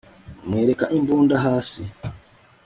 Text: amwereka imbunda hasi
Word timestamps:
amwereka 0.43 0.85
imbunda 0.97 1.35
hasi 1.45 1.81